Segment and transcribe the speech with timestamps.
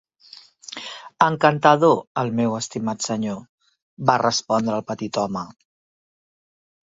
[1.25, 3.37] "Encantador, el meu estimat senyor",
[4.11, 5.45] va respondre el petit home.